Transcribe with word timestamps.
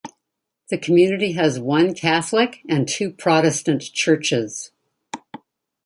The 0.71 0.79
community 0.79 1.33
has 1.33 1.59
one 1.59 1.93
Catholic 1.93 2.61
and 2.67 2.89
two 2.89 3.11
Protestant 3.11 3.83
churches. 3.83 4.71